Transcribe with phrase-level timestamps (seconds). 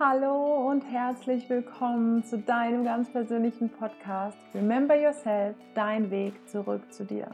[0.00, 7.04] Hallo und herzlich willkommen zu deinem ganz persönlichen Podcast Remember Yourself, dein Weg zurück zu
[7.04, 7.26] dir.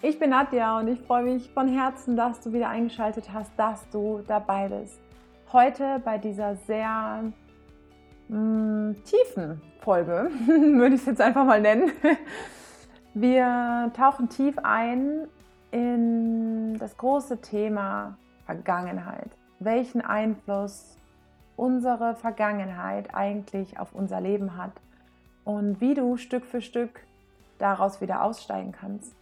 [0.00, 3.86] Ich bin Nadja und ich freue mich von Herzen, dass du wieder eingeschaltet hast, dass
[3.90, 4.98] du dabei bist.
[5.52, 7.34] Heute bei dieser sehr
[8.28, 11.92] mh, mm, tiefen Folge, würde ich es jetzt einfach mal nennen.
[13.12, 15.28] Wir tauchen tief ein
[15.70, 19.36] in das große Thema Vergangenheit.
[19.58, 20.96] Welchen Einfluss
[21.60, 24.72] unsere Vergangenheit eigentlich auf unser Leben hat
[25.44, 27.04] und wie du Stück für Stück
[27.58, 29.14] daraus wieder aussteigen kannst.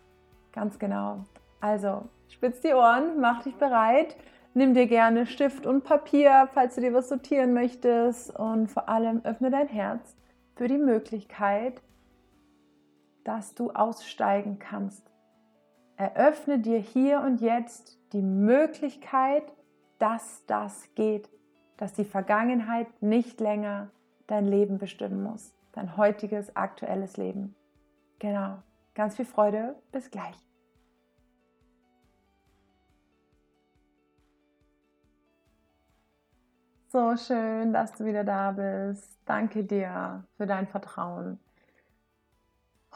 [0.52, 1.24] Ganz genau.
[1.60, 4.16] Also, spitz die Ohren, mach dich bereit,
[4.54, 9.20] nimm dir gerne Stift und Papier, falls du dir was sortieren möchtest und vor allem
[9.24, 10.16] öffne dein Herz
[10.54, 11.82] für die Möglichkeit,
[13.24, 15.10] dass du aussteigen kannst.
[15.96, 19.42] Eröffne dir hier und jetzt die Möglichkeit,
[19.98, 21.28] dass das geht
[21.78, 23.90] dass die Vergangenheit nicht länger
[24.26, 27.54] dein Leben bestimmen muss, dein heutiges, aktuelles Leben.
[28.18, 28.58] Genau.
[28.94, 29.76] Ganz viel Freude.
[29.92, 30.36] Bis gleich.
[36.90, 39.20] So schön, dass du wieder da bist.
[39.24, 41.38] Danke dir für dein Vertrauen.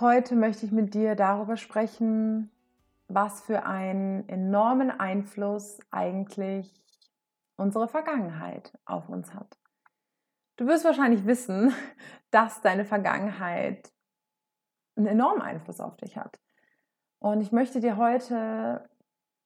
[0.00, 2.50] Heute möchte ich mit dir darüber sprechen,
[3.08, 6.81] was für einen enormen Einfluss eigentlich
[7.62, 9.58] unsere Vergangenheit auf uns hat.
[10.56, 11.72] Du wirst wahrscheinlich wissen,
[12.30, 13.92] dass deine Vergangenheit
[14.96, 16.38] einen enormen Einfluss auf dich hat.
[17.18, 18.88] Und ich möchte dir heute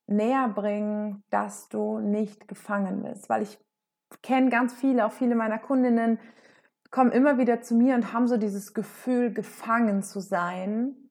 [0.06, 3.58] näher bringen, dass du nicht gefangen bist, weil ich
[4.22, 6.18] kenne ganz viele, auch viele meiner Kundinnen
[6.90, 11.10] kommen immer wieder zu mir und haben so dieses Gefühl, gefangen zu sein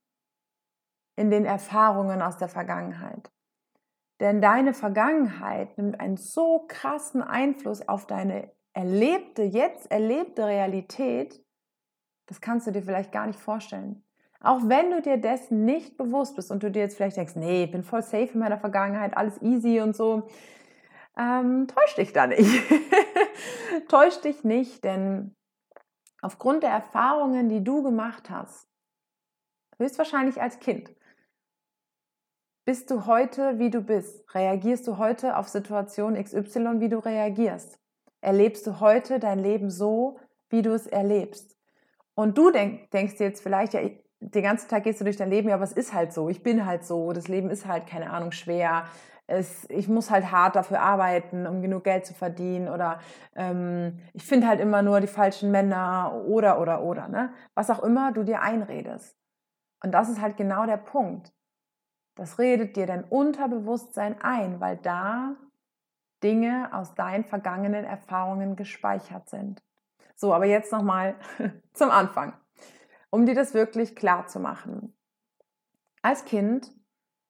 [1.15, 3.31] in den Erfahrungen aus der Vergangenheit.
[4.19, 11.43] Denn deine Vergangenheit nimmt einen so krassen Einfluss auf deine erlebte, jetzt erlebte Realität,
[12.27, 14.03] das kannst du dir vielleicht gar nicht vorstellen.
[14.41, 17.63] Auch wenn du dir dessen nicht bewusst bist und du dir jetzt vielleicht denkst, nee,
[17.63, 20.27] ich bin voll safe in meiner Vergangenheit, alles easy und so,
[21.17, 22.63] ähm, täusch dich da nicht.
[23.87, 25.35] täusch dich nicht, denn
[26.21, 28.67] aufgrund der Erfahrungen, die du gemacht hast,
[29.77, 30.93] höchstwahrscheinlich als Kind,
[32.65, 34.25] bist du heute, wie du bist?
[34.33, 37.79] Reagierst du heute auf Situation XY, wie du reagierst?
[38.21, 40.17] Erlebst du heute dein Leben so,
[40.49, 41.55] wie du es erlebst?
[42.15, 43.81] Und du denk, denkst dir jetzt vielleicht, ja,
[44.19, 46.41] den ganzen Tag gehst du durch dein Leben, ja, aber es ist halt so, ich
[46.41, 48.85] bin halt so, das Leben ist halt, keine Ahnung, schwer.
[49.27, 52.99] Es, ich muss halt hart dafür arbeiten, um genug Geld zu verdienen oder
[53.35, 57.31] ähm, ich finde halt immer nur die falschen Männer oder, oder, oder, ne?
[57.53, 59.15] Was auch immer du dir einredest.
[59.83, 61.31] Und das ist halt genau der Punkt.
[62.15, 65.35] Das redet dir dein Unterbewusstsein ein, weil da
[66.23, 69.61] Dinge aus deinen vergangenen Erfahrungen gespeichert sind.
[70.15, 71.15] So, aber jetzt nochmal
[71.73, 72.33] zum Anfang,
[73.09, 74.95] um dir das wirklich klar zu machen.
[76.01, 76.71] Als Kind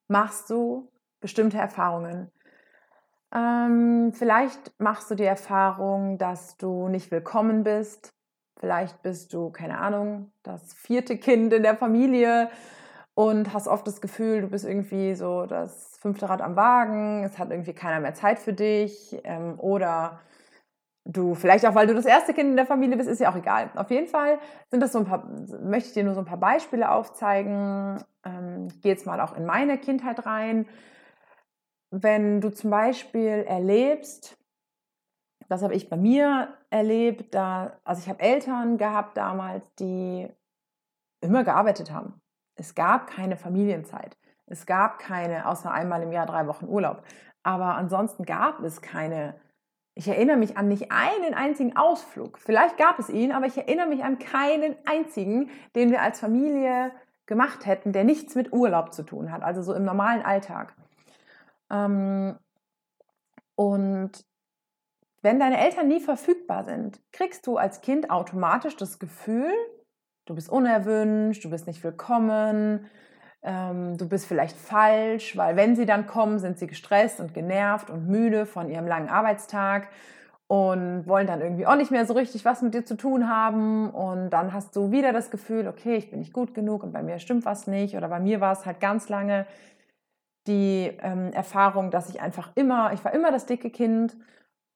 [0.07, 2.31] machst du bestimmte Erfahrungen.
[3.33, 8.13] Ähm, vielleicht machst du die Erfahrung, dass du nicht willkommen bist.
[8.57, 12.49] Vielleicht bist du, keine Ahnung, das vierte Kind in der Familie
[13.15, 17.39] und hast oft das Gefühl, du bist irgendwie so das fünfte Rad am Wagen, es
[17.39, 20.19] hat irgendwie keiner mehr Zeit für dich ähm, oder
[21.05, 23.37] du, vielleicht auch, weil du das erste Kind in der Familie bist, ist ja auch
[23.37, 23.69] egal.
[23.75, 24.37] Auf jeden Fall
[24.69, 25.25] sind das so ein paar,
[25.61, 28.03] möchte ich dir nur so ein paar Beispiele aufzeigen.
[28.25, 30.67] Ähm, ich gehe jetzt mal auch in meine Kindheit rein.
[31.91, 34.37] Wenn du zum Beispiel erlebst,
[35.47, 40.27] das habe ich bei mir erlebt, da, also ich habe Eltern gehabt damals, die
[41.21, 42.19] immer gearbeitet haben.
[42.55, 44.17] Es gab keine Familienzeit.
[44.47, 47.03] Es gab keine, außer einmal im Jahr drei Wochen Urlaub.
[47.43, 49.35] Aber ansonsten gab es keine,
[49.93, 52.39] ich erinnere mich an nicht einen einzigen Ausflug.
[52.39, 56.91] Vielleicht gab es ihn, aber ich erinnere mich an keinen einzigen, den wir als Familie
[57.25, 60.75] gemacht hätten, der nichts mit Urlaub zu tun hat, also so im normalen Alltag.
[61.71, 62.37] Ähm,
[63.55, 64.11] und
[65.21, 69.51] wenn deine Eltern nie verfügbar sind, kriegst du als Kind automatisch das Gefühl,
[70.25, 72.89] Du bist unerwünscht, du bist nicht willkommen,
[73.43, 77.91] ähm, du bist vielleicht falsch, weil wenn sie dann kommen, sind sie gestresst und genervt
[77.91, 79.87] und müde von ihrem langen Arbeitstag
[80.47, 83.91] und wollen dann irgendwie auch nicht mehr so richtig was mit dir zu tun haben.
[83.91, 87.03] Und dann hast du wieder das Gefühl, okay, ich bin nicht gut genug und bei
[87.03, 87.95] mir stimmt was nicht.
[87.95, 89.45] Oder bei mir war es halt ganz lange
[90.47, 94.15] die ähm, Erfahrung, dass ich einfach immer, ich war immer das dicke Kind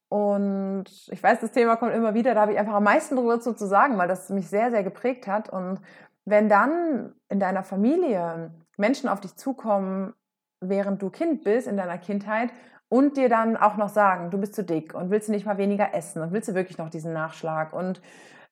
[0.09, 3.39] und ich weiß, das Thema kommt immer wieder, da habe ich einfach am meisten darüber
[3.39, 5.49] zu sagen, weil das mich sehr, sehr geprägt hat.
[5.49, 5.79] Und
[6.25, 10.13] wenn dann in deiner Familie Menschen auf dich zukommen,
[10.61, 12.49] während du Kind bist, in deiner Kindheit,
[12.91, 15.59] und dir dann auch noch sagen, du bist zu dick und willst du nicht mal
[15.59, 18.01] weniger essen und willst du wirklich noch diesen Nachschlag und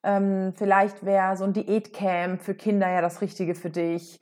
[0.04, 4.20] ähm, vielleicht wäre so ein Diätcamp für Kinder ja das Richtige für dich,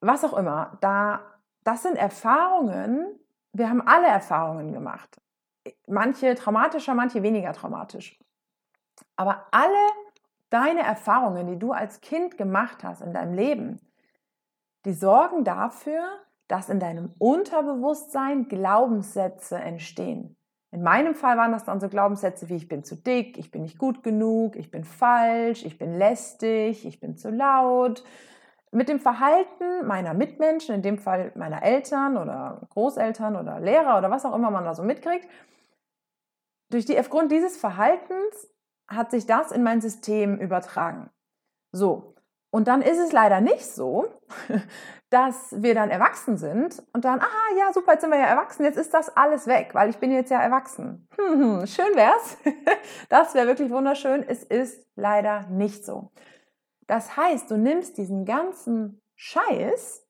[0.00, 0.76] was auch immer.
[0.80, 1.20] Da,
[1.62, 3.06] das sind Erfahrungen,
[3.52, 5.16] wir haben alle Erfahrungen gemacht.
[5.86, 8.18] Manche traumatischer, manche weniger traumatisch.
[9.16, 9.86] Aber alle
[10.50, 13.80] deine Erfahrungen, die du als Kind gemacht hast in deinem Leben,
[14.84, 16.04] die sorgen dafür,
[16.48, 20.36] dass in deinem Unterbewusstsein Glaubenssätze entstehen.
[20.70, 23.62] In meinem Fall waren das dann so Glaubenssätze wie ich bin zu dick, ich bin
[23.62, 28.04] nicht gut genug, ich bin falsch, ich bin lästig, ich bin zu laut.
[28.72, 34.10] Mit dem Verhalten meiner Mitmenschen, in dem Fall meiner Eltern oder Großeltern oder Lehrer oder
[34.10, 35.26] was auch immer man da so mitkriegt,
[36.76, 38.48] durch die, aufgrund dieses Verhaltens
[38.86, 41.08] hat sich das in mein System übertragen.
[41.72, 42.14] So,
[42.50, 44.06] und dann ist es leider nicht so,
[45.10, 48.64] dass wir dann erwachsen sind und dann, aha, ja, super, jetzt sind wir ja erwachsen,
[48.64, 51.08] jetzt ist das alles weg, weil ich bin jetzt ja erwachsen.
[51.16, 52.36] Hm, hm, schön wär's.
[53.08, 54.22] Das wäre wirklich wunderschön.
[54.26, 56.10] Es ist leider nicht so.
[56.86, 60.06] Das heißt, du nimmst diesen ganzen Scheiß,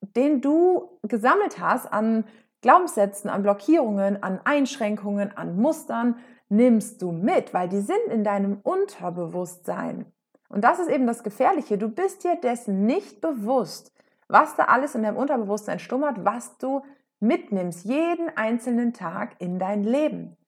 [0.00, 2.24] den du gesammelt hast an
[2.64, 6.16] Glaubenssätzen, an Blockierungen, an Einschränkungen, an Mustern,
[6.48, 10.06] nimmst du mit, weil die sind in deinem Unterbewusstsein.
[10.48, 11.76] Und das ist eben das Gefährliche.
[11.76, 13.92] Du bist dir dessen nicht bewusst,
[14.28, 16.82] was da alles in deinem Unterbewusstsein stummert, was du
[17.20, 20.38] mitnimmst, jeden einzelnen Tag in dein Leben.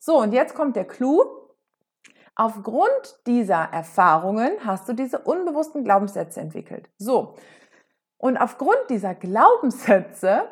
[0.00, 1.22] So, und jetzt kommt der Clou.
[2.34, 6.90] Aufgrund dieser Erfahrungen hast du diese unbewussten Glaubenssätze entwickelt.
[6.98, 7.36] So,
[8.16, 10.48] und aufgrund dieser Glaubenssätze,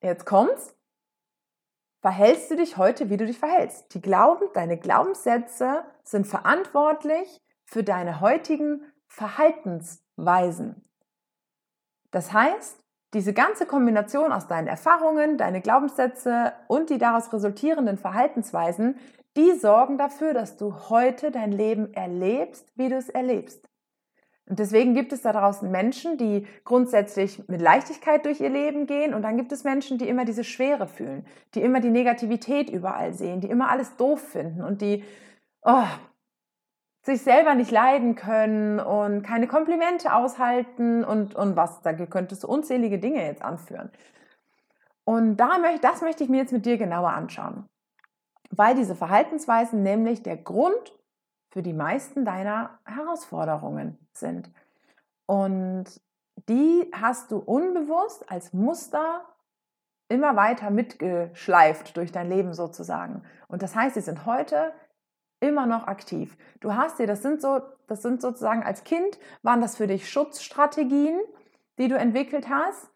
[0.00, 0.74] jetzt kommt's,
[2.00, 3.92] verhältst du dich heute, wie du dich verhältst.
[3.94, 10.88] Die Glauben, deine Glaubenssätze sind verantwortlich für deine heutigen Verhaltensweisen.
[12.10, 12.78] Das heißt,
[13.14, 18.98] diese ganze Kombination aus deinen Erfahrungen, deine Glaubenssätze und die daraus resultierenden Verhaltensweisen,
[19.36, 23.67] die sorgen dafür, dass du heute dein Leben erlebst, wie du es erlebst.
[24.48, 29.12] Und deswegen gibt es da draußen Menschen, die grundsätzlich mit Leichtigkeit durch ihr Leben gehen
[29.12, 33.12] und dann gibt es Menschen, die immer diese Schwere fühlen, die immer die Negativität überall
[33.12, 35.04] sehen, die immer alles doof finden und die
[35.62, 35.84] oh,
[37.02, 42.48] sich selber nicht leiden können und keine Komplimente aushalten und, und was, da könntest du
[42.48, 43.90] unzählige Dinge jetzt anführen.
[45.04, 47.66] Und da möchte, das möchte ich mir jetzt mit dir genauer anschauen,
[48.50, 50.94] weil diese Verhaltensweisen nämlich der Grund
[51.50, 54.50] für die meisten deiner Herausforderungen sind.
[55.26, 55.86] Und
[56.48, 59.24] die hast du unbewusst als Muster
[60.08, 63.22] immer weiter mitgeschleift durch dein Leben sozusagen.
[63.48, 64.72] Und das heißt, sie sind heute
[65.40, 66.36] immer noch aktiv.
[66.60, 70.10] Du hast dir, das sind so, das sind sozusagen als Kind, waren das für dich
[70.10, 71.20] Schutzstrategien,
[71.78, 72.90] die du entwickelt hast.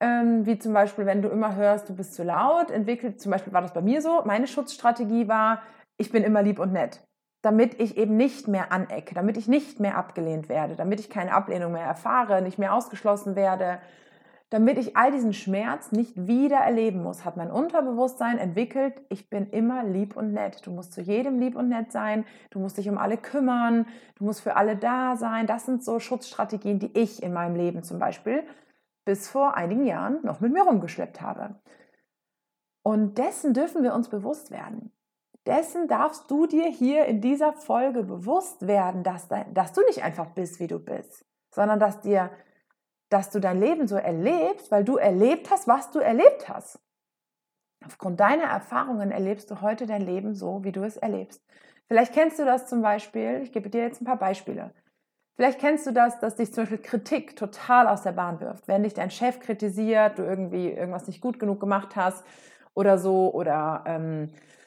[0.00, 3.52] Ähm, wie zum Beispiel, wenn du immer hörst, du bist zu laut, entwickelt, zum Beispiel
[3.52, 5.62] war das bei mir so, meine Schutzstrategie war,
[5.98, 7.06] ich bin immer lieb und nett,
[7.42, 11.32] damit ich eben nicht mehr anecke, damit ich nicht mehr abgelehnt werde, damit ich keine
[11.32, 13.80] Ablehnung mehr erfahre, nicht mehr ausgeschlossen werde,
[14.50, 19.48] damit ich all diesen Schmerz nicht wieder erleben muss, hat mein Unterbewusstsein entwickelt, ich bin
[19.50, 20.66] immer lieb und nett.
[20.66, 24.24] Du musst zu jedem lieb und nett sein, du musst dich um alle kümmern, du
[24.24, 25.46] musst für alle da sein.
[25.46, 28.42] Das sind so Schutzstrategien, die ich in meinem Leben zum Beispiel
[29.04, 31.54] bis vor einigen Jahren noch mit mir rumgeschleppt habe.
[32.82, 34.92] Und dessen dürfen wir uns bewusst werden.
[35.50, 40.28] Dessen darfst du dir hier in dieser Folge bewusst werden, dass, dass du nicht einfach
[40.28, 42.30] bist, wie du bist, sondern dass dir
[43.10, 46.78] dass du dein Leben so erlebst, weil du erlebt hast, was du erlebt hast.
[47.84, 51.44] Aufgrund deiner Erfahrungen erlebst du heute dein Leben so, wie du es erlebst.
[51.88, 54.72] Vielleicht kennst du das zum Beispiel, ich gebe dir jetzt ein paar Beispiele.
[55.34, 58.68] Vielleicht kennst du das, dass dich zum Beispiel Kritik total aus der Bahn wirft.
[58.68, 62.24] Wenn dich dein Chef kritisiert, du irgendwie irgendwas nicht gut genug gemacht hast
[62.74, 64.59] oder so, oder ähm, äh,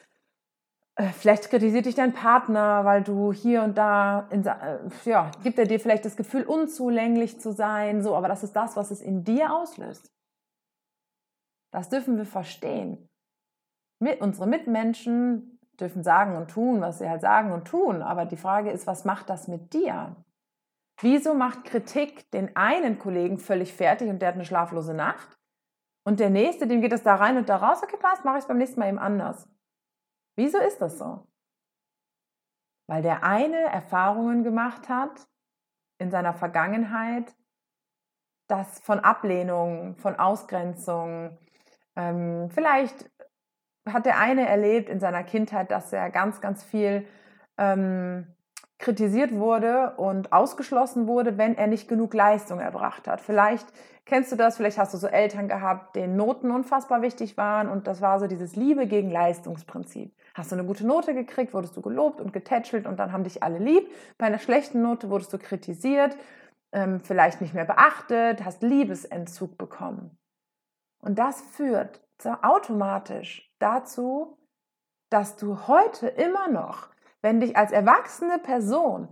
[1.18, 5.66] vielleicht kritisiert dich dein Partner, weil du hier und da, in, äh, ja, gibt er
[5.66, 9.24] dir vielleicht das Gefühl, unzulänglich zu sein, so, aber das ist das, was es in
[9.24, 10.12] dir auslöst.
[11.72, 13.08] Das dürfen wir verstehen.
[14.00, 18.36] Mit, unsere Mitmenschen dürfen sagen und tun, was sie halt sagen und tun, aber die
[18.36, 20.14] Frage ist, was macht das mit dir?
[21.00, 25.36] Wieso macht Kritik den einen Kollegen völlig fertig und der hat eine schlaflose Nacht?
[26.06, 28.42] Und der nächste, dem geht es da rein und da raus, okay, passt, mache ich
[28.42, 29.48] es beim nächsten Mal eben anders.
[30.36, 31.26] Wieso ist das so?
[32.86, 35.28] Weil der eine Erfahrungen gemacht hat
[35.98, 37.34] in seiner Vergangenheit,
[38.48, 41.38] das von Ablehnung, von Ausgrenzung,
[41.96, 43.10] ähm, vielleicht
[43.88, 47.06] hat der eine erlebt in seiner Kindheit, dass er ganz, ganz viel
[47.58, 48.33] ähm,
[48.78, 53.20] kritisiert wurde und ausgeschlossen wurde, wenn er nicht genug Leistung erbracht hat.
[53.20, 53.66] Vielleicht
[54.04, 57.86] kennst du das, vielleicht hast du so Eltern gehabt, denen Noten unfassbar wichtig waren und
[57.86, 60.14] das war so dieses Liebe gegen Leistungsprinzip.
[60.34, 63.42] Hast du eine gute Note gekriegt, wurdest du gelobt und getätschelt und dann haben dich
[63.42, 63.88] alle lieb.
[64.18, 66.16] Bei einer schlechten Note wurdest du kritisiert,
[66.72, 70.18] ähm, vielleicht nicht mehr beachtet, hast Liebesentzug bekommen.
[71.00, 72.00] Und das führt
[72.42, 74.38] automatisch dazu,
[75.10, 76.93] dass du heute immer noch
[77.24, 79.08] wenn dich als erwachsene Person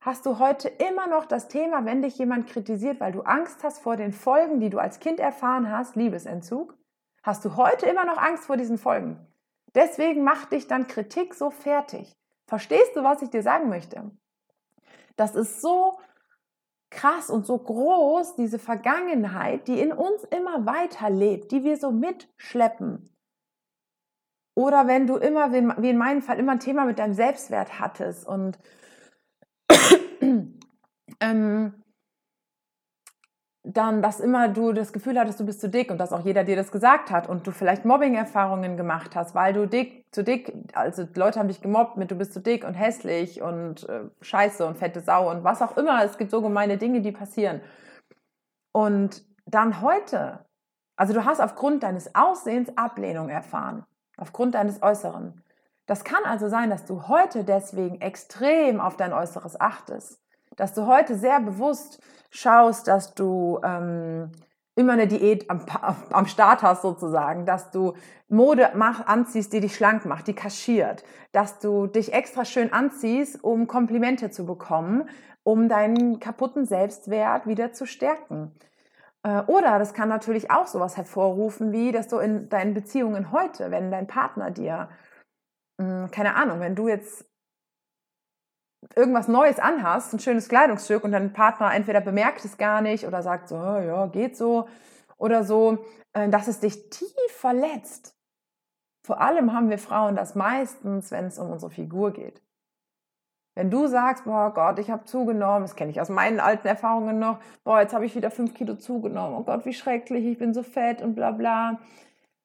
[0.00, 3.78] hast du heute immer noch das Thema, wenn dich jemand kritisiert, weil du Angst hast
[3.78, 6.76] vor den Folgen, die du als Kind erfahren hast, Liebesentzug,
[7.22, 9.24] hast du heute immer noch Angst vor diesen Folgen.
[9.76, 12.12] Deswegen macht dich dann Kritik so fertig.
[12.48, 14.10] Verstehst du, was ich dir sagen möchte?
[15.14, 16.00] Das ist so
[16.90, 21.92] krass und so groß, diese Vergangenheit, die in uns immer weiter lebt, die wir so
[21.92, 23.11] mitschleppen.
[24.54, 28.26] Oder wenn du immer, wie in meinem Fall, immer ein Thema mit deinem Selbstwert hattest
[28.26, 28.58] und
[31.20, 31.82] ähm,
[33.64, 36.42] dann, dass immer du das Gefühl hattest, du bist zu dick und dass auch jeder
[36.44, 40.52] dir das gesagt hat und du vielleicht Mobbing-Erfahrungen gemacht hast, weil du dick, zu dick,
[40.74, 44.66] also Leute haben dich gemobbt mit du bist zu dick und hässlich und äh, scheiße
[44.66, 46.04] und fette Sau und was auch immer.
[46.04, 47.62] Es gibt so gemeine Dinge, die passieren.
[48.74, 50.44] Und dann heute,
[50.96, 53.86] also du hast aufgrund deines Aussehens Ablehnung erfahren
[54.22, 55.42] aufgrund deines Äußeren.
[55.86, 60.20] Das kann also sein, dass du heute deswegen extrem auf dein Äußeres achtest,
[60.56, 62.00] dass du heute sehr bewusst
[62.30, 64.30] schaust, dass du ähm,
[64.76, 65.66] immer eine Diät am,
[66.10, 67.94] am Start hast sozusagen, dass du
[68.28, 71.02] Mode mach, anziehst, die dich schlank macht, die kaschiert,
[71.32, 75.08] dass du dich extra schön anziehst, um Komplimente zu bekommen,
[75.42, 78.52] um deinen kaputten Selbstwert wieder zu stärken.
[79.22, 83.70] Äh, oder das kann natürlich auch sowas hervorrufen, wie dass du in deinen Beziehungen heute,
[83.70, 84.88] wenn dein Partner dir,
[85.80, 87.24] hm, keine Ahnung, wenn du jetzt
[88.96, 93.22] irgendwas Neues anhast, ein schönes Kleidungsstück und dein Partner entweder bemerkt es gar nicht oder
[93.22, 94.68] sagt so, ja, geht so
[95.18, 98.16] oder so, äh, dass es dich tief verletzt.
[99.04, 102.41] Vor allem haben wir Frauen das meistens, wenn es um unsere Figur geht.
[103.54, 107.18] Wenn du sagst, boah Gott, ich habe zugenommen, das kenne ich aus meinen alten Erfahrungen
[107.18, 110.54] noch, boah, jetzt habe ich wieder fünf Kilo zugenommen, oh Gott, wie schrecklich, ich bin
[110.54, 111.78] so fett und bla bla.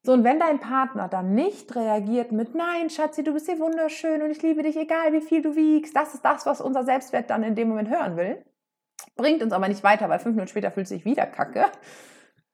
[0.03, 4.21] So, und wenn dein Partner dann nicht reagiert mit, nein, Schatzi, du bist hier wunderschön
[4.21, 7.29] und ich liebe dich, egal wie viel du wiegst, das ist das, was unser Selbstwert
[7.29, 8.43] dann in dem Moment hören will,
[9.15, 11.65] bringt uns aber nicht weiter, weil fünf Minuten später fühlt sich wieder kacke.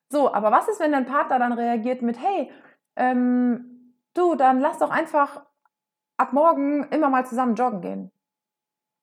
[0.09, 2.51] So, aber was ist, wenn dein Partner dann reagiert mit, hey,
[2.95, 5.43] ähm, du, dann lass doch einfach
[6.17, 8.11] ab morgen immer mal zusammen joggen gehen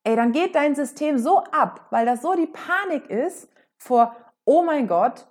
[0.04, 4.62] ey, dann geht dein System so ab, weil das so die Panik ist vor, oh
[4.62, 5.26] mein Gott,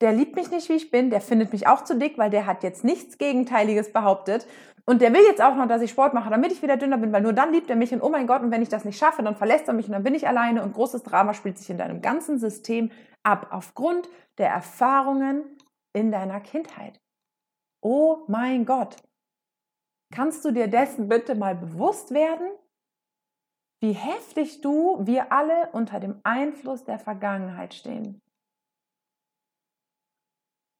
[0.00, 2.46] der liebt mich nicht, wie ich bin, der findet mich auch zu dick, weil der
[2.46, 4.46] hat jetzt nichts Gegenteiliges behauptet.
[4.86, 7.12] Und der will jetzt auch noch, dass ich Sport mache, damit ich wieder dünner bin,
[7.12, 8.98] weil nur dann liebt er mich und oh mein Gott, und wenn ich das nicht
[8.98, 11.70] schaffe, dann verlässt er mich und dann bin ich alleine und großes Drama spielt sich
[11.70, 12.90] in deinem ganzen System
[13.22, 15.44] ab, aufgrund der Erfahrungen
[15.94, 17.00] in deiner Kindheit.
[17.80, 18.96] Oh mein Gott.
[20.12, 22.48] Kannst du dir dessen bitte mal bewusst werden?
[23.84, 28.22] Wie heftig du, wir alle unter dem Einfluss der Vergangenheit stehen.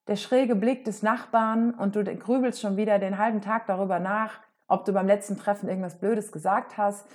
[0.08, 4.40] Der schräge Blick des Nachbarn und du grübelst schon wieder den halben Tag darüber nach,
[4.68, 7.06] ob du beim letzten Treffen irgendwas Blödes gesagt hast,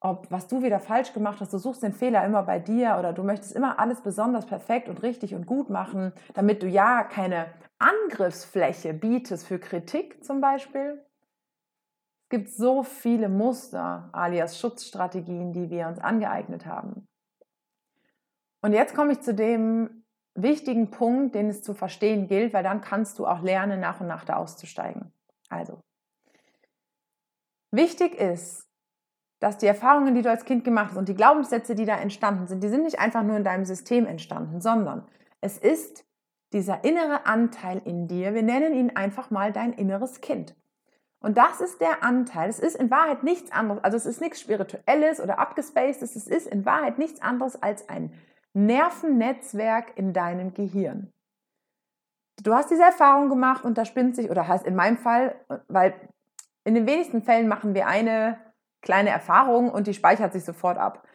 [0.00, 3.12] ob was du wieder falsch gemacht hast, du suchst den Fehler immer bei dir oder
[3.12, 7.48] du möchtest immer alles besonders perfekt und richtig und gut machen, damit du ja keine
[7.78, 11.04] Angriffsfläche bietest für Kritik zum Beispiel
[12.34, 17.06] gibt so viele Muster, alias Schutzstrategien, die wir uns angeeignet haben.
[18.60, 20.02] Und jetzt komme ich zu dem
[20.34, 24.08] wichtigen Punkt, den es zu verstehen gilt, weil dann kannst du auch lernen, nach und
[24.08, 25.12] nach da auszusteigen.
[25.48, 25.78] Also,
[27.70, 28.68] wichtig ist,
[29.38, 32.48] dass die Erfahrungen, die du als Kind gemacht hast und die Glaubenssätze, die da entstanden
[32.48, 35.06] sind, die sind nicht einfach nur in deinem System entstanden, sondern
[35.40, 36.04] es ist
[36.52, 40.56] dieser innere Anteil in dir, wir nennen ihn einfach mal dein inneres Kind.
[41.24, 42.50] Und das ist der Anteil.
[42.50, 43.82] Es ist in Wahrheit nichts anderes.
[43.82, 46.16] Also es ist nichts Spirituelles oder Abgespacedes.
[46.16, 48.12] Es ist in Wahrheit nichts anderes als ein
[48.52, 51.10] Nervennetzwerk in deinem Gehirn.
[52.42, 55.34] Du hast diese Erfahrung gemacht und da spinnt sich, oder heißt in meinem Fall,
[55.66, 55.94] weil
[56.64, 58.36] in den wenigsten Fällen machen wir eine
[58.82, 61.08] kleine Erfahrung und die speichert sich sofort ab.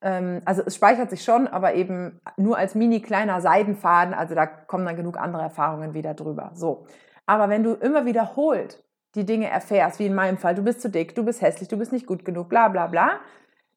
[0.00, 4.12] Ähm, also es speichert sich schon, aber eben nur als mini kleiner Seidenfaden.
[4.12, 6.50] Also da kommen dann genug andere Erfahrungen wieder drüber.
[6.54, 6.84] So.
[7.26, 8.82] Aber wenn du immer wiederholt
[9.14, 11.76] die Dinge erfährst, wie in meinem Fall, du bist zu dick, du bist hässlich, du
[11.76, 13.20] bist nicht gut genug, bla bla bla,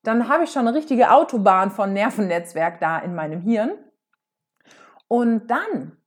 [0.04, 3.72] dann habe ich schon eine richtige Autobahn von Nervennetzwerk da in meinem Hirn.
[5.08, 5.98] Und dann,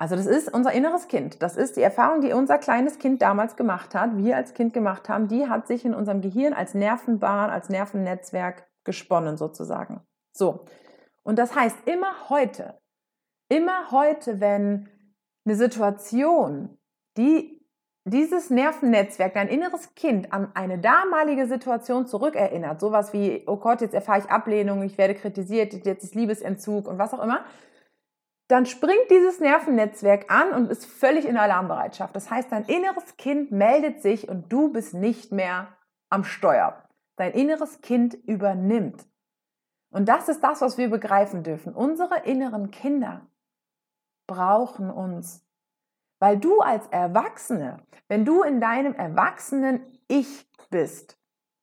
[0.00, 1.42] Also das ist unser inneres Kind.
[1.42, 5.10] Das ist die Erfahrung, die unser kleines Kind damals gemacht hat, wir als Kind gemacht
[5.10, 5.28] haben.
[5.28, 10.00] Die hat sich in unserem Gehirn als Nervenbahn, als Nervennetzwerk gesponnen sozusagen.
[10.32, 10.64] So.
[11.22, 12.80] Und das heißt, immer heute,
[13.50, 14.88] immer heute, wenn
[15.44, 16.78] eine Situation,
[17.18, 17.59] die
[18.04, 23.94] dieses Nervennetzwerk, dein inneres Kind an eine damalige Situation zurückerinnert, sowas wie, oh Gott, jetzt
[23.94, 27.44] erfahre ich Ablehnung, ich werde kritisiert, jetzt ist Liebesentzug und was auch immer,
[28.48, 32.16] dann springt dieses Nervennetzwerk an und ist völlig in Alarmbereitschaft.
[32.16, 35.68] Das heißt, dein inneres Kind meldet sich und du bist nicht mehr
[36.08, 36.82] am Steuer.
[37.16, 39.06] Dein inneres Kind übernimmt.
[39.90, 41.74] Und das ist das, was wir begreifen dürfen.
[41.74, 43.28] Unsere inneren Kinder
[44.26, 45.46] brauchen uns.
[46.20, 51.18] Weil du als Erwachsene, wenn du in deinem erwachsenen Ich bist,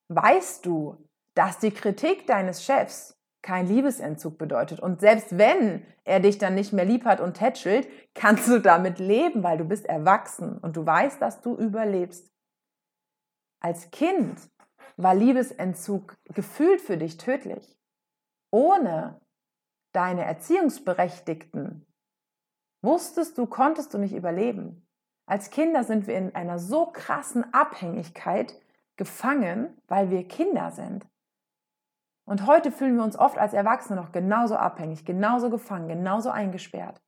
[0.08, 0.96] weißt du,
[1.34, 4.80] dass die Kritik deines Chefs kein Liebesentzug bedeutet.
[4.80, 8.98] Und selbst wenn er dich dann nicht mehr lieb hat und tätschelt, kannst du damit
[8.98, 12.30] leben, weil du bist erwachsen und du weißt, dass du überlebst.
[13.60, 14.40] Als Kind
[14.96, 17.78] war Liebesentzug gefühlt für dich tödlich.
[18.50, 19.20] Ohne
[19.92, 21.86] deine Erziehungsberechtigten
[22.82, 24.86] wusstest du, konntest du nicht überleben.
[25.26, 28.58] Als Kinder sind wir in einer so krassen Abhängigkeit
[28.96, 31.06] gefangen, weil wir Kinder sind.
[32.24, 37.00] Und heute fühlen wir uns oft als Erwachsene noch genauso abhängig, genauso gefangen, genauso eingesperrt.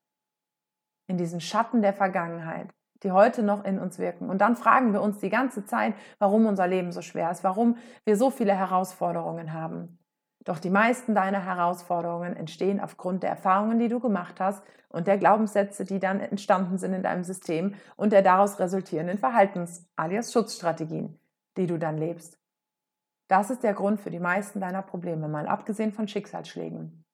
[1.08, 2.72] In diesen Schatten der Vergangenheit,
[3.02, 4.30] die heute noch in uns wirken.
[4.30, 7.76] Und dann fragen wir uns die ganze Zeit, warum unser Leben so schwer ist, warum
[8.04, 9.99] wir so viele Herausforderungen haben.
[10.44, 15.18] Doch die meisten deiner Herausforderungen entstehen aufgrund der Erfahrungen, die du gemacht hast und der
[15.18, 21.18] Glaubenssätze, die dann entstanden sind in deinem System und der daraus resultierenden Verhaltens- alias Schutzstrategien,
[21.56, 22.38] die du dann lebst.
[23.28, 27.04] Das ist der Grund für die meisten deiner Probleme, mal abgesehen von Schicksalsschlägen.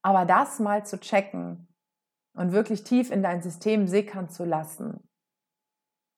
[0.00, 1.68] Aber das mal zu checken
[2.32, 5.06] und wirklich tief in dein System sickern zu lassen,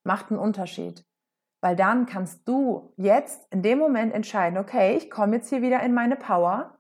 [0.05, 1.05] macht einen Unterschied.
[1.63, 5.81] Weil dann kannst du jetzt in dem Moment entscheiden, okay, ich komme jetzt hier wieder
[5.81, 6.77] in meine Power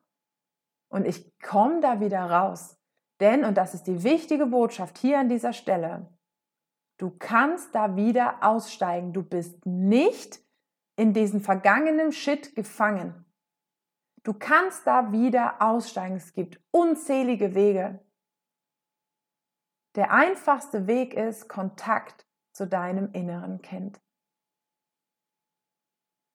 [0.88, 2.78] und ich komme da wieder raus.
[3.20, 6.08] Denn, und das ist die wichtige Botschaft hier an dieser Stelle,
[6.98, 9.12] du kannst da wieder aussteigen.
[9.12, 10.40] Du bist nicht
[10.96, 13.24] in diesen vergangenen Shit gefangen.
[14.24, 16.16] Du kannst da wieder aussteigen.
[16.16, 18.04] Es gibt unzählige Wege.
[19.94, 24.00] Der einfachste Weg ist Kontakt zu deinem inneren Kind.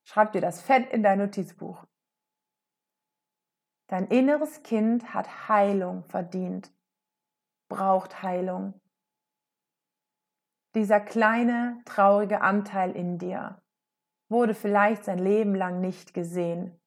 [0.07, 1.85] Schreib dir das fett in dein Notizbuch.
[3.87, 6.73] Dein inneres Kind hat Heilung verdient,
[7.69, 8.79] braucht Heilung.
[10.75, 13.61] Dieser kleine, traurige Anteil in dir,
[14.29, 16.79] wurde vielleicht sein Leben lang nicht gesehen.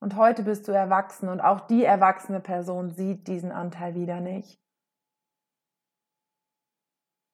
[0.00, 4.58] Und heute bist du erwachsen und auch die erwachsene Person sieht diesen Anteil wieder nicht.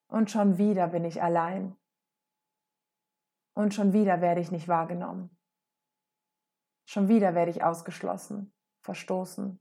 [0.08, 1.76] Und schon wieder bin ich allein.
[3.54, 5.36] Und schon wieder werde ich nicht wahrgenommen.
[6.86, 9.60] Schon wieder werde ich ausgeschlossen, verstoßen.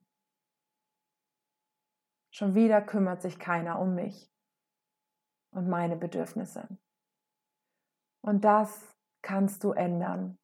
[2.31, 4.31] Schon wieder kümmert sich keiner um mich
[5.51, 6.67] und meine Bedürfnisse.
[8.21, 10.37] Und das kannst du ändern.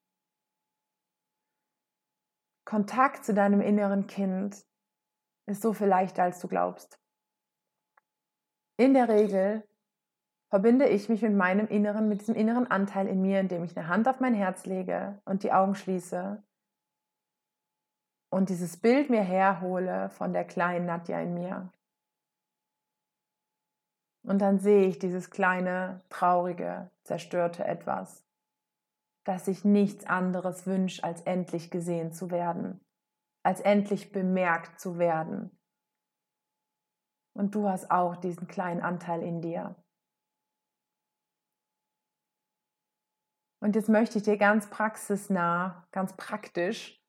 [2.64, 4.66] Kontakt zu deinem inneren Kind
[5.46, 7.00] ist so viel leichter, als du glaubst.
[8.76, 9.66] In der Regel
[10.56, 13.88] verbinde ich mich mit meinem Inneren, mit diesem inneren Anteil in mir, indem ich eine
[13.88, 16.42] Hand auf mein Herz lege und die Augen schließe
[18.30, 21.70] und dieses Bild mir herhole von der kleinen Nadja in mir.
[24.22, 28.26] Und dann sehe ich dieses kleine, traurige, zerstörte Etwas
[29.26, 32.80] dass sich nichts anderes wünscht, als endlich gesehen zu werden,
[33.42, 35.50] als endlich bemerkt zu werden.
[37.34, 39.74] Und du hast auch diesen kleinen Anteil in dir.
[43.60, 47.02] Und jetzt möchte ich dir ganz praxisnah, ganz praktisch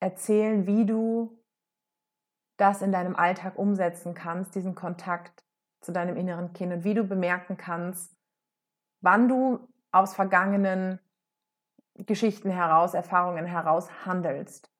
[0.00, 1.38] erzählen, wie du
[2.56, 5.44] das in deinem Alltag umsetzen kannst, diesen Kontakt
[5.80, 8.16] zu deinem inneren Kind und wie du bemerken kannst,
[9.00, 10.98] wann du aus vergangenen
[11.94, 14.72] Geschichten heraus, Erfahrungen heraus handelst.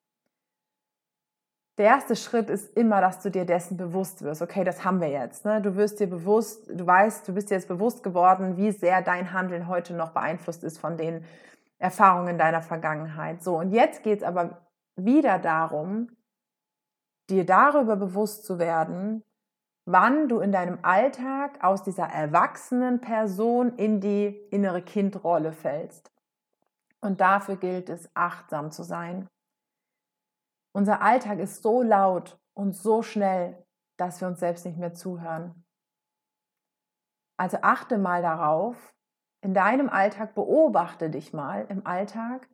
[1.83, 4.40] Der erste Schritt ist immer, dass du dir dessen bewusst wirst.
[4.40, 5.45] Okay, das haben wir jetzt.
[5.45, 5.61] Ne?
[5.61, 9.33] Du wirst dir bewusst, du weißt, du bist dir jetzt bewusst geworden, wie sehr dein
[9.33, 11.25] Handeln heute noch beeinflusst ist von den
[11.81, 13.42] Erfahrungen deiner Vergangenheit.
[13.42, 14.62] So, und jetzt geht es aber
[14.95, 16.11] wieder darum,
[17.29, 19.25] dir darüber bewusst zu werden,
[19.85, 26.12] wann du in deinem Alltag aus dieser erwachsenen Person in die innere Kindrolle fällst.
[27.01, 29.29] Und dafür gilt es, achtsam zu sein.
[30.74, 33.62] Unser Alltag ist so laut und so schnell
[34.02, 35.64] dass wir uns selbst nicht mehr zuhören.
[37.38, 38.94] Also achte mal darauf,
[39.44, 42.48] in deinem Alltag beobachte dich mal im Alltag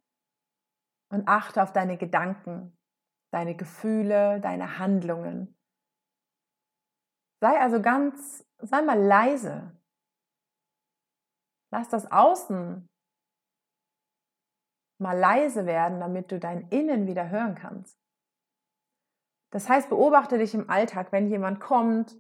[1.11, 2.76] und achte auf deine Gedanken,
[3.33, 5.57] deine Gefühle, deine Handlungen.
[7.40, 9.74] Sei also ganz, sei mal leise.
[11.70, 12.87] Lass das Außen
[15.00, 17.98] mal leise werden, damit du dein Innen wieder hören kannst.
[19.51, 22.17] Das heißt, beobachte dich im Alltag, wenn jemand kommt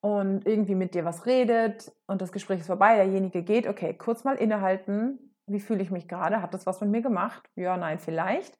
[0.00, 4.24] und irgendwie mit dir was redet und das Gespräch ist vorbei, derjenige geht, okay, kurz
[4.24, 5.34] mal innehalten.
[5.46, 6.42] Wie fühle ich mich gerade?
[6.42, 7.50] Hat das was mit mir gemacht?
[7.56, 8.56] Ja, nein, vielleicht.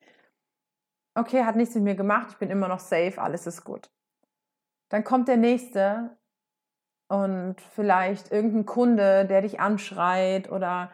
[1.15, 3.91] Okay, hat nichts mit mir gemacht, ich bin immer noch safe, alles ist gut.
[4.89, 6.17] Dann kommt der nächste
[7.09, 10.91] und vielleicht irgendein Kunde, der dich anschreit oder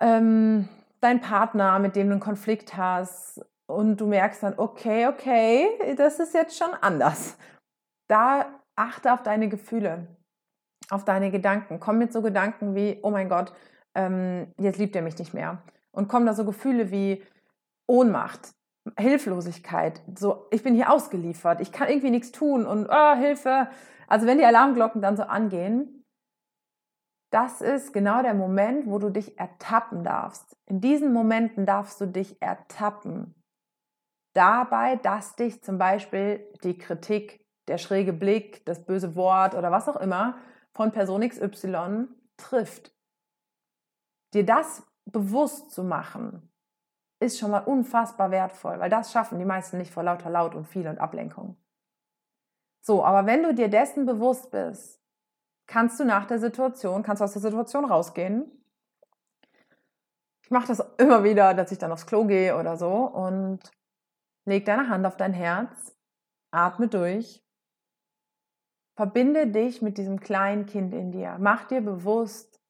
[0.00, 0.68] ähm,
[1.00, 6.18] dein Partner, mit dem du einen Konflikt hast und du merkst dann, okay, okay, das
[6.18, 7.36] ist jetzt schon anders.
[8.08, 10.06] Da achte auf deine Gefühle,
[10.90, 11.80] auf deine Gedanken.
[11.80, 13.52] Komm mit so Gedanken wie, oh mein Gott,
[13.94, 15.62] ähm, jetzt liebt er mich nicht mehr.
[15.90, 17.22] Und kommen da so Gefühle wie
[17.86, 18.54] Ohnmacht,
[18.98, 23.68] Hilflosigkeit, so ich bin hier ausgeliefert, ich kann irgendwie nichts tun und oh, Hilfe.
[24.08, 26.04] Also wenn die Alarmglocken dann so angehen,
[27.30, 30.56] das ist genau der Moment, wo du dich ertappen darfst.
[30.66, 33.34] In diesen Momenten darfst du dich ertappen.
[34.34, 39.88] Dabei, dass dich zum Beispiel die Kritik, der schräge Blick, das böse Wort oder was
[39.88, 40.38] auch immer
[40.72, 42.94] von Person XY trifft.
[44.32, 46.50] Dir das bewusst zu machen,
[47.20, 50.66] ist schon mal unfassbar wertvoll, weil das schaffen die meisten nicht vor lauter Laut und
[50.66, 51.56] viel und Ablenkung.
[52.80, 55.00] So, aber wenn du dir dessen bewusst bist,
[55.66, 58.50] kannst du nach der Situation, kannst du aus der Situation rausgehen.
[60.42, 63.60] Ich mache das immer wieder, dass ich dann aufs Klo gehe oder so und
[64.44, 65.96] leg deine Hand auf dein Herz,
[66.50, 67.42] atme durch,
[68.94, 71.36] verbinde dich mit diesem kleinen Kind in dir.
[71.40, 72.60] Mach dir bewusst,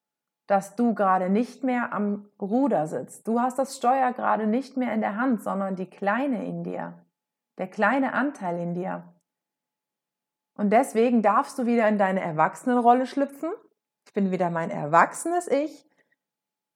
[0.47, 3.27] dass du gerade nicht mehr am Ruder sitzt.
[3.27, 7.07] Du hast das Steuer gerade nicht mehr in der Hand, sondern die Kleine in dir,
[7.59, 9.15] der kleine Anteil in dir.
[10.55, 13.51] Und deswegen darfst du wieder in deine Erwachsenenrolle schlüpfen.
[14.07, 15.89] Ich bin wieder mein erwachsenes Ich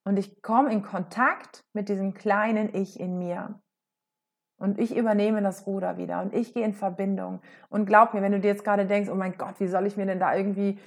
[0.05, 3.61] und ich komme in Kontakt mit diesem kleinen Ich in mir.
[4.59, 7.41] Und ich übernehme das Ruder wieder und ich gehe in Verbindung.
[7.69, 9.97] Und glaub mir, wenn du dir jetzt gerade denkst, oh mein Gott, wie soll ich
[9.97, 10.79] mir denn da irgendwie,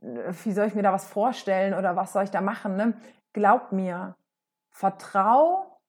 [0.00, 2.76] wie soll ich mir da was vorstellen oder was soll ich da machen?
[2.76, 2.94] Ne?
[3.32, 4.14] Glaub mir,
[4.70, 5.80] vertrau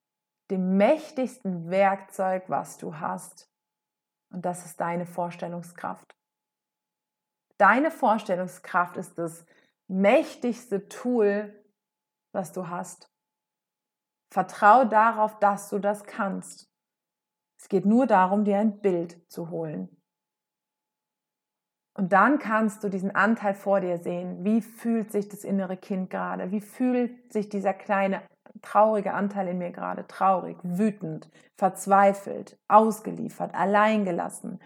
[0.50, 3.52] dem mächtigsten Werkzeug, was du hast.
[4.32, 6.15] Und das ist deine Vorstellungskraft.
[7.58, 9.45] Deine Vorstellungskraft ist das
[9.88, 11.54] mächtigste Tool,
[12.32, 13.10] was du hast.
[14.32, 16.69] Vertrau darauf, dass du das kannst.
[17.65, 19.89] Es geht nur darum, dir ein Bild zu holen.
[21.97, 24.45] Und dann kannst du diesen Anteil vor dir sehen.
[24.45, 26.51] Wie fühlt sich das innere Kind gerade?
[26.51, 28.21] Wie fühlt sich dieser kleine
[28.62, 30.06] traurige Anteil in mir gerade?
[30.06, 34.60] Traurig, wütend, verzweifelt, ausgeliefert, alleingelassen.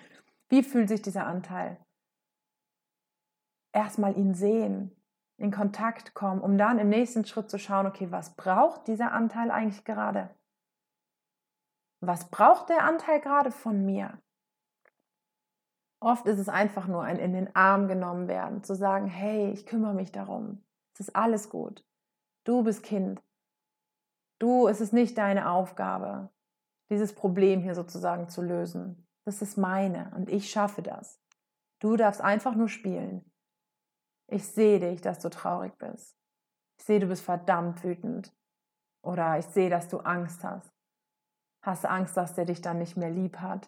[0.50, 1.78] Wie fühlt sich dieser Anteil?
[3.72, 4.92] erstmal ihn sehen,
[5.38, 9.52] in Kontakt kommen, um dann im nächsten Schritt zu schauen, okay, was braucht dieser Anteil
[9.52, 10.30] eigentlich gerade?
[12.02, 14.22] Was braucht der Anteil gerade von mir?
[16.02, 19.66] Oft ist es einfach nur ein in den Arm genommen werden, zu sagen, hey, ich
[19.66, 20.64] kümmere mich darum.
[20.94, 21.86] Es ist alles gut.
[22.46, 23.22] Du bist Kind.
[24.40, 26.30] Du, es ist nicht deine Aufgabe,
[26.90, 29.06] dieses Problem hier sozusagen zu lösen.
[29.26, 31.22] Das ist meine und ich schaffe das.
[31.82, 33.30] Du darfst einfach nur spielen.
[34.28, 36.16] Ich sehe dich, dass du traurig bist.
[36.80, 38.34] Ich sehe, du bist verdammt wütend.
[39.02, 40.72] Oder ich sehe, dass du Angst hast.
[41.62, 43.68] Hast Angst, dass der dich dann nicht mehr lieb hat.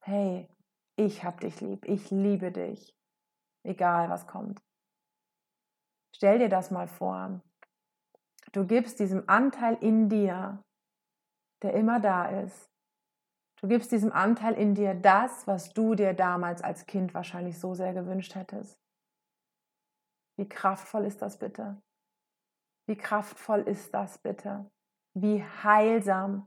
[0.00, 0.48] Hey,
[0.96, 1.84] ich hab dich lieb.
[1.86, 2.94] Ich liebe dich.
[3.64, 4.62] Egal, was kommt.
[6.14, 7.40] Stell dir das mal vor.
[8.52, 10.62] Du gibst diesem Anteil in dir,
[11.62, 12.70] der immer da ist,
[13.60, 17.74] du gibst diesem Anteil in dir das, was du dir damals als Kind wahrscheinlich so
[17.74, 18.78] sehr gewünscht hättest.
[20.36, 21.82] Wie kraftvoll ist das bitte?
[22.86, 24.70] Wie kraftvoll ist das bitte?
[25.14, 26.46] Wie heilsam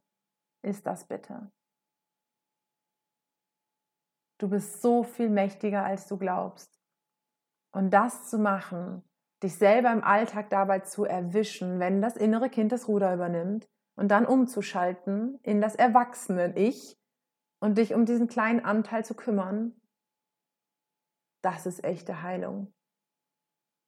[0.62, 1.52] ist das bitte?
[4.40, 6.80] Du bist so viel mächtiger, als du glaubst.
[7.72, 9.04] Und das zu machen,
[9.44, 14.10] dich selber im Alltag dabei zu erwischen, wenn das innere Kind das Ruder übernimmt und
[14.10, 16.98] dann umzuschalten in das erwachsene Ich
[17.60, 19.80] und dich um diesen kleinen Anteil zu kümmern,
[21.42, 22.74] das ist echte Heilung.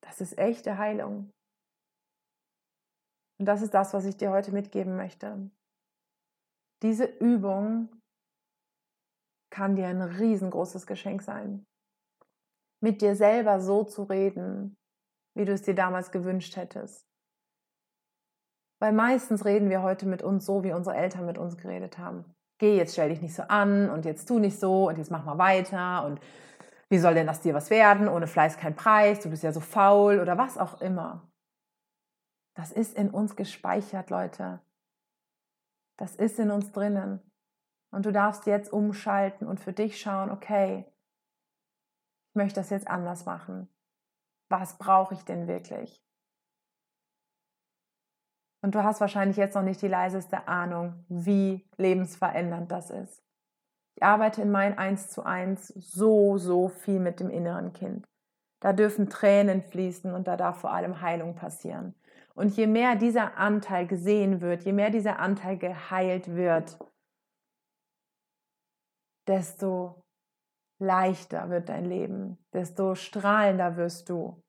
[0.02, 1.32] Das ist echte Heilung.
[3.38, 5.50] Und das ist das, was ich dir heute mitgeben möchte.
[6.82, 7.90] Diese Übung
[9.50, 11.66] kann dir ein riesengroßes Geschenk sein.
[12.82, 14.78] Mit dir selber so zu reden,
[15.36, 17.06] wie du es dir damals gewünscht hättest.
[18.80, 22.24] Weil meistens reden wir heute mit uns so, wie unsere Eltern mit uns geredet haben.
[22.60, 25.26] Geh, jetzt stell dich nicht so an und jetzt tu nicht so und jetzt mach
[25.26, 26.22] mal weiter und
[26.90, 28.08] wie soll denn das dir was werden?
[28.08, 31.30] Ohne Fleiß kein Preis, du bist ja so faul oder was auch immer.
[32.56, 34.60] Das ist in uns gespeichert, Leute.
[36.00, 37.20] Das ist in uns drinnen.
[37.92, 40.86] Und du darfst jetzt umschalten und für dich schauen, okay,
[42.30, 43.68] ich möchte das jetzt anders machen.
[44.48, 46.02] Was brauche ich denn wirklich?
[48.62, 53.22] Und du hast wahrscheinlich jetzt noch nicht die leiseste Ahnung, wie lebensverändernd das ist.
[53.96, 58.08] Ich arbeite in mein Eins zu eins so, so viel mit dem inneren Kind.
[58.62, 61.96] Da dürfen Tränen fließen und da darf vor allem Heilung passieren.
[62.40, 66.80] Und je mehr dieser Anteil gesehen wird, je mehr dieser Anteil geheilt wird,
[69.28, 70.06] desto
[70.82, 74.42] leichter wird dein Leben, desto strahlender wirst du,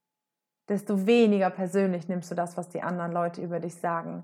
[0.69, 4.23] desto weniger persönlich nimmst du das, was die anderen Leute über dich sagen.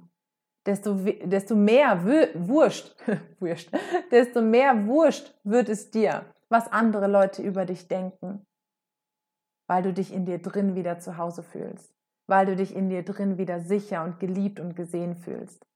[0.64, 2.94] Desto, desto mehr Wurscht,
[3.40, 3.72] Wurscht,
[4.12, 8.46] desto mehr Wurscht wird es dir, was andere Leute über dich denken,
[9.66, 11.95] weil du dich in dir drin wieder zu Hause fühlst,
[12.26, 15.66] weil du dich in dir drin wieder sicher und geliebt und gesehen fühlst.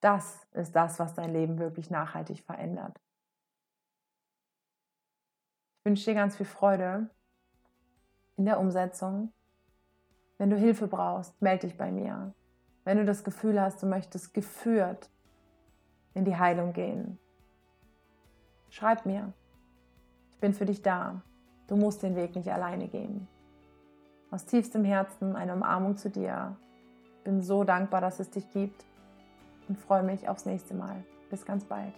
[0.00, 3.00] Das ist das, was dein Leben wirklich nachhaltig verändert
[5.86, 7.08] wünsche dir ganz viel Freude
[8.36, 9.32] in der Umsetzung.
[10.36, 12.34] Wenn du Hilfe brauchst, melde dich bei mir.
[12.84, 15.08] Wenn du das Gefühl hast, du möchtest geführt
[16.12, 17.18] in die Heilung gehen,
[18.68, 19.32] schreib mir.
[20.32, 21.22] Ich bin für dich da.
[21.68, 23.28] Du musst den Weg nicht alleine gehen.
[24.30, 26.56] Aus tiefstem Herzen eine Umarmung zu dir.
[27.24, 28.84] Bin so dankbar, dass es dich gibt
[29.68, 31.04] und freue mich aufs nächste Mal.
[31.30, 31.94] Bis ganz bald.